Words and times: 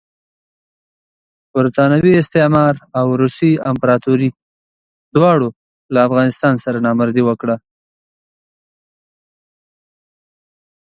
برټانوي 1.53 2.11
استعمار 2.21 2.73
او 2.99 3.05
روسي 3.21 3.51
امپراطوري 3.71 4.29
دواړو 5.15 5.49
له 5.93 5.99
افغانستان 6.07 6.53
سره 6.63 6.77
نامردي 6.85 7.23
وکړه. 7.25 7.55